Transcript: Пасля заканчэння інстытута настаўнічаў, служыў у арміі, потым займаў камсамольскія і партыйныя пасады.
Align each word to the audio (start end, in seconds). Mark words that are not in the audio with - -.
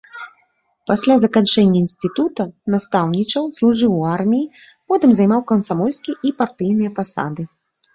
Пасля 0.91 1.17
заканчэння 1.23 1.77
інстытута 1.85 2.43
настаўнічаў, 2.77 3.43
служыў 3.61 3.91
у 4.01 4.03
арміі, 4.17 4.51
потым 4.91 5.09
займаў 5.25 5.49
камсамольскія 5.57 6.15
і 6.27 6.39
партыйныя 6.45 6.91
пасады. 7.03 7.43